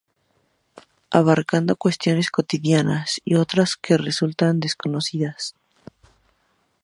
Abarcando 1.11 1.75
cuestiones 1.75 2.31
cotidianas 2.31 3.21
y 3.23 3.35
otras 3.35 3.75
que 3.75 3.97
resultan 3.99 4.59
desconocidas. 4.59 5.53